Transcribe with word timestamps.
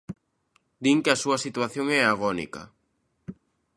Din 0.83 0.99
que 1.03 1.11
a 1.13 1.21
súa 1.23 1.41
situación 1.45 1.85
é 1.99 2.01
agónica. 2.05 2.61